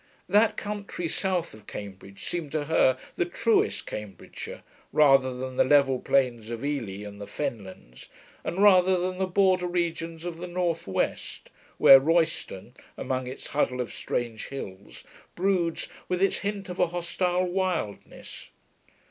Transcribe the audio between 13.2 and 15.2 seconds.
its huddle of strange hills,